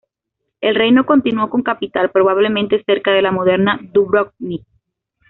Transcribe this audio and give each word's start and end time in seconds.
El 0.61 0.73
reino 0.73 1.05
continuó 1.05 1.51
con 1.51 1.61
capital 1.61 2.09
probablemente 2.09 2.83
cerca 2.87 3.11
de 3.11 3.21
la 3.21 3.31
moderna 3.31 3.79
Dubrovnik. 3.93 4.63